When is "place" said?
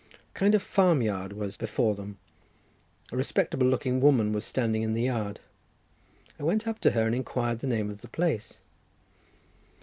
8.07-8.57